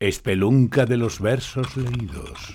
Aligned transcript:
Espelunca 0.00 0.86
de 0.86 0.96
los 0.96 1.20
versos 1.20 1.76
leídos. 1.76 2.54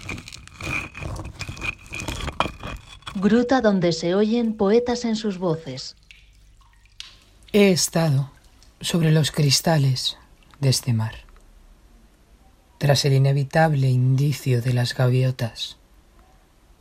Gruta 3.14 3.62
donde 3.62 3.92
se 3.92 4.16
oyen 4.16 4.58
poetas 4.58 5.06
en 5.06 5.16
sus 5.16 5.38
voces. 5.38 5.96
He 7.54 7.70
estado 7.70 8.32
sobre 8.82 9.12
los 9.12 9.30
cristales 9.30 10.18
de 10.60 10.70
este 10.70 10.94
mar, 10.94 11.14
tras 12.80 13.06
el 13.06 13.14
inevitable 13.14 13.92
indicio 13.92 14.64
de 14.64 14.74
las 14.74 14.96
gaviotas. 14.96 15.78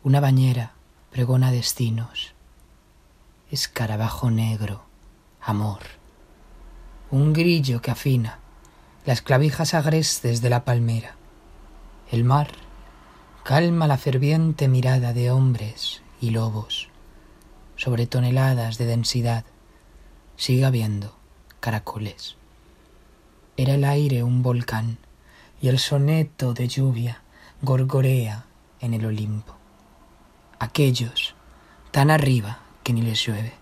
Una 0.02 0.20
bañera 0.20 0.72
pregona 1.10 1.52
destinos, 1.52 2.32
escarabajo 3.50 4.30
negro, 4.30 4.86
amor, 5.42 5.82
un 7.10 7.34
grillo 7.34 7.82
que 7.82 7.90
afina 7.90 8.38
las 9.06 9.20
clavijas 9.20 9.74
agrestes 9.74 10.40
de 10.40 10.48
la 10.48 10.64
palmera. 10.64 11.16
El 12.10 12.24
mar 12.24 12.48
calma 13.42 13.86
la 13.86 13.98
ferviente 13.98 14.66
mirada 14.66 15.12
de 15.12 15.30
hombres 15.30 16.02
y 16.22 16.30
lobos. 16.30 16.88
Sobre 17.76 18.06
toneladas 18.06 18.78
de 18.78 18.86
densidad 18.86 19.44
sigue 20.36 20.64
habiendo 20.64 21.14
caracoles. 21.60 22.36
Era 23.58 23.74
el 23.74 23.84
aire 23.84 24.22
un 24.22 24.42
volcán 24.42 24.96
y 25.60 25.68
el 25.68 25.78
soneto 25.78 26.54
de 26.54 26.68
lluvia 26.68 27.22
gorgorea 27.60 28.46
en 28.80 28.94
el 28.94 29.04
Olimpo. 29.04 29.54
Aquellos 30.58 31.34
tan 31.90 32.10
arriba 32.10 32.60
que 32.82 32.94
ni 32.94 33.02
les 33.02 33.22
llueve. 33.26 33.52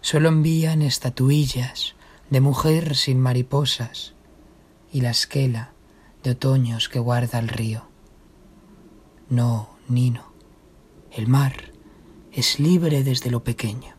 Solo 0.00 0.28
envían 0.28 0.82
estatuillas 0.82 1.96
de 2.30 2.40
mujer 2.40 2.94
sin 2.94 3.20
mariposas 3.20 4.14
y 4.92 5.00
la 5.00 5.10
esquela 5.10 5.72
de 6.22 6.30
otoños 6.30 6.88
que 6.88 6.98
guarda 6.98 7.38
el 7.38 7.48
río. 7.48 7.88
No, 9.28 9.70
Nino, 9.88 10.32
el 11.12 11.28
mar 11.28 11.72
es 12.32 12.60
libre 12.60 13.04
desde 13.04 13.30
lo 13.30 13.44
pequeño. 13.44 13.94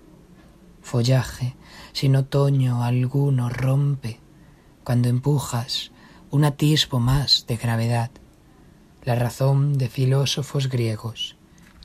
Follaje 0.81 1.55
sin 1.93 2.15
otoño 2.15 2.83
alguno 2.83 3.49
rompe 3.49 4.19
cuando 4.83 5.09
empujas 5.09 5.91
un 6.31 6.45
atisbo 6.45 6.99
más 6.99 7.45
de 7.47 7.57
gravedad, 7.57 8.11
la 9.03 9.15
razón 9.15 9.77
de 9.77 9.89
filósofos 9.89 10.69
griegos 10.69 11.35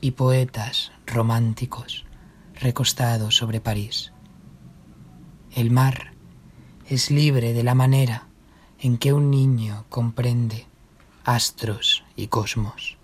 y 0.01 0.11
poetas 0.11 0.91
románticos 1.05 2.05
recostados 2.55 3.35
sobre 3.35 3.61
París. 3.61 4.11
El 5.53 5.71
mar 5.71 6.13
es 6.87 7.11
libre 7.11 7.53
de 7.53 7.63
la 7.63 7.75
manera 7.75 8.27
en 8.79 8.97
que 8.97 9.13
un 9.13 9.31
niño 9.31 9.85
comprende 9.89 10.65
astros 11.23 12.03
y 12.15 12.27
cosmos. 12.27 12.97